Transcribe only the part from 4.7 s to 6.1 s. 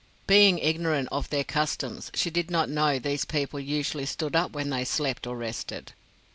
they slept or rested.